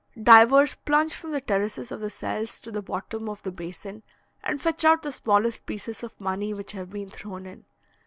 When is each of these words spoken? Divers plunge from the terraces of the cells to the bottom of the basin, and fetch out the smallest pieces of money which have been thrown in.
Divers 0.19 0.73
plunge 0.83 1.13
from 1.13 1.31
the 1.31 1.41
terraces 1.41 1.91
of 1.91 1.99
the 1.99 2.09
cells 2.09 2.59
to 2.61 2.71
the 2.71 2.81
bottom 2.81 3.29
of 3.29 3.43
the 3.43 3.51
basin, 3.51 4.01
and 4.43 4.59
fetch 4.59 4.83
out 4.83 5.03
the 5.03 5.11
smallest 5.11 5.67
pieces 5.67 6.01
of 6.01 6.19
money 6.19 6.55
which 6.55 6.71
have 6.71 6.89
been 6.89 7.11
thrown 7.11 7.45
in. 7.45 7.65